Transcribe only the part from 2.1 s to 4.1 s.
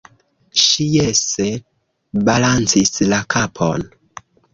balancis la kapon.